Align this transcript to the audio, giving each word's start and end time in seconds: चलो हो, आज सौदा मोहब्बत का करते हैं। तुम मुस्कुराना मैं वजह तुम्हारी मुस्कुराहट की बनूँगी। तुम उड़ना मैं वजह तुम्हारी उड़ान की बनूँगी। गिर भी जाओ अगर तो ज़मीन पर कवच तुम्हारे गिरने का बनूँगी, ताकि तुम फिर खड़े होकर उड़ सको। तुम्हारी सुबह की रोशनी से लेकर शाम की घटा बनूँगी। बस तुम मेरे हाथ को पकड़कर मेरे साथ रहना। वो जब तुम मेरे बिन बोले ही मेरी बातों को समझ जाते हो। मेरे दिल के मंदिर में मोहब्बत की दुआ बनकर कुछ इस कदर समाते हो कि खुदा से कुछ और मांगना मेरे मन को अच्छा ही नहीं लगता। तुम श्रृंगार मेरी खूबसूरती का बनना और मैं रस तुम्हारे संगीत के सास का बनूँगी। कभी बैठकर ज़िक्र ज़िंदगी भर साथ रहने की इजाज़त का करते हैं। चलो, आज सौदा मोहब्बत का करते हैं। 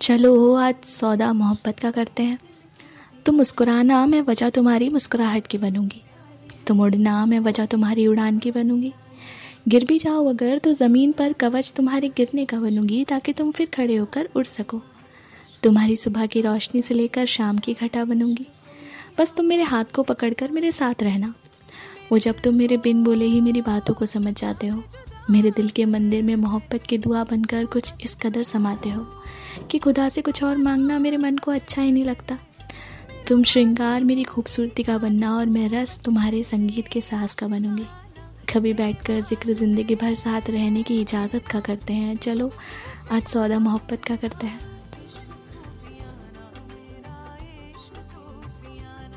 चलो 0.00 0.34
हो, 0.36 0.54
आज 0.54 0.74
सौदा 0.84 1.32
मोहब्बत 1.32 1.80
का 1.80 1.90
करते 1.90 2.22
हैं। 2.22 2.38
तुम 3.26 3.34
मुस्कुराना 3.34 4.06
मैं 4.06 4.20
वजह 4.20 4.50
तुम्हारी 4.50 4.88
मुस्कुराहट 4.88 5.46
की 5.46 5.58
बनूँगी। 5.58 6.02
तुम 6.66 6.80
उड़ना 6.80 7.24
मैं 7.26 7.38
वजह 7.40 7.66
तुम्हारी 7.66 8.06
उड़ान 8.06 8.38
की 8.38 8.50
बनूँगी। 8.50 8.92
गिर 9.68 9.84
भी 9.84 9.98
जाओ 9.98 10.24
अगर 10.26 10.58
तो 10.58 10.72
ज़मीन 10.72 11.12
पर 11.12 11.32
कवच 11.32 11.72
तुम्हारे 11.76 12.08
गिरने 12.08 12.44
का 12.44 12.60
बनूँगी, 12.60 13.04
ताकि 13.04 13.32
तुम 13.32 13.50
फिर 13.52 13.66
खड़े 13.66 13.96
होकर 13.96 14.28
उड़ 14.36 14.46
सको। 14.46 14.80
तुम्हारी 15.62 15.96
सुबह 15.96 16.26
की 16.26 16.42
रोशनी 16.42 16.82
से 16.82 16.94
लेकर 16.94 17.26
शाम 17.26 17.58
की 17.58 17.74
घटा 17.74 18.04
बनूँगी। 18.04 18.46
बस 19.18 19.32
तुम 19.36 19.46
मेरे 19.46 19.62
हाथ 19.62 19.84
को 19.94 20.02
पकड़कर 20.02 20.50
मेरे 20.50 20.72
साथ 20.72 21.02
रहना। 21.02 21.34
वो 22.12 22.18
जब 22.18 22.40
तुम 22.44 22.54
मेरे 22.54 22.76
बिन 22.76 23.04
बोले 23.04 23.24
ही 23.24 23.40
मेरी 23.40 23.60
बातों 23.60 23.94
को 23.94 24.06
समझ 24.06 24.34
जाते 24.40 24.66
हो। 24.66 24.82
मेरे 25.30 25.50
दिल 25.50 25.68
के 25.68 25.84
मंदिर 25.84 26.22
में 26.22 26.34
मोहब्बत 26.36 26.82
की 26.82 26.98
दुआ 26.98 27.24
बनकर 27.24 27.64
कुछ 27.64 27.92
इस 28.04 28.14
कदर 28.14 28.42
समाते 28.42 28.90
हो 28.90 29.06
कि 29.70 29.78
खुदा 29.78 30.08
से 30.08 30.22
कुछ 30.22 30.42
और 30.44 30.56
मांगना 30.56 30.98
मेरे 30.98 31.16
मन 31.16 31.36
को 31.36 31.50
अच्छा 31.50 31.82
ही 31.82 31.92
नहीं 31.92 32.04
लगता। 32.04 32.38
तुम 33.28 33.42
श्रृंगार 33.42 34.04
मेरी 34.04 34.22
खूबसूरती 34.24 34.82
का 34.82 34.98
बनना 34.98 35.34
और 35.36 35.46
मैं 35.46 35.68
रस 35.68 35.98
तुम्हारे 36.04 36.42
संगीत 36.44 36.88
के 36.88 37.00
सास 37.00 37.34
का 37.34 37.48
बनूँगी। 37.48 37.86
कभी 38.52 38.72
बैठकर 38.72 39.20
ज़िक्र 39.20 39.52
ज़िंदगी 39.52 39.94
भर 39.94 40.14
साथ 40.14 40.50
रहने 40.50 40.82
की 40.82 41.00
इजाज़त 41.00 41.48
का 41.48 41.60
करते 41.60 41.92
हैं। 41.92 42.16
चलो, 42.16 42.50
आज 43.12 43.22
सौदा 43.22 43.58
मोहब्बत 43.58 44.04
का 44.04 44.16
करते 44.16 44.46
हैं। 44.46 44.77